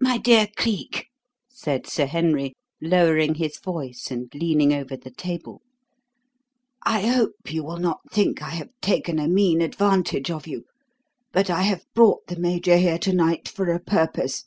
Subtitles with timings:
[0.00, 1.06] "My dear Cleek,"
[1.48, 5.62] said Sir Henry, lowering his voice and leaning over the table,
[6.82, 10.64] "I hope you will not think I have taken a mean advantage of you,
[11.30, 14.46] but I have brought the Major here to night for a purpose.